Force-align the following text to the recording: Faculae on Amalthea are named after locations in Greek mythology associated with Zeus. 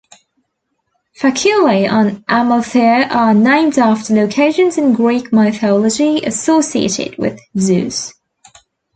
Faculae 1.15 1.87
on 1.87 2.25
Amalthea 2.27 3.07
are 3.11 3.35
named 3.35 3.77
after 3.77 4.15
locations 4.15 4.79
in 4.79 4.93
Greek 4.93 5.31
mythology 5.31 6.21
associated 6.23 7.15
with 7.19 7.39
Zeus. 7.59 8.11